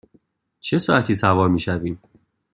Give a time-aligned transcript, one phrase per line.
[0.59, 1.99] چه ساعتی سوار می شویم؟